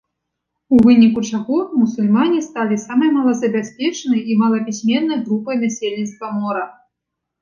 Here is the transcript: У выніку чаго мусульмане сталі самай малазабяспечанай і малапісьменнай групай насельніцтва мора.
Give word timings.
У 0.75 0.77
выніку 0.85 1.19
чаго 1.31 1.57
мусульмане 1.81 2.39
сталі 2.47 2.79
самай 2.85 3.09
малазабяспечанай 3.19 4.21
і 4.33 4.39
малапісьменнай 4.43 5.23
групай 5.29 5.55
насельніцтва 5.65 6.25
мора. 6.41 6.65